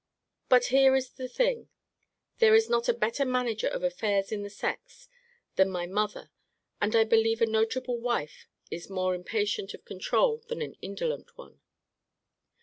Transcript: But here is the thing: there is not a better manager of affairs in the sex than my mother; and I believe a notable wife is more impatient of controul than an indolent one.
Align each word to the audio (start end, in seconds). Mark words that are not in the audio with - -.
But 0.49 0.65
here 0.73 0.95
is 0.95 1.11
the 1.11 1.27
thing: 1.27 1.69
there 2.39 2.55
is 2.55 2.67
not 2.71 2.89
a 2.89 2.91
better 2.93 3.23
manager 3.23 3.67
of 3.67 3.83
affairs 3.83 4.31
in 4.31 4.41
the 4.41 4.49
sex 4.49 5.07
than 5.57 5.69
my 5.69 5.85
mother; 5.85 6.31
and 6.81 6.95
I 6.95 7.03
believe 7.03 7.39
a 7.39 7.45
notable 7.45 7.99
wife 7.99 8.47
is 8.71 8.89
more 8.89 9.13
impatient 9.13 9.75
of 9.75 9.85
controul 9.85 10.39
than 10.47 10.63
an 10.63 10.73
indolent 10.81 11.37
one. 11.37 11.61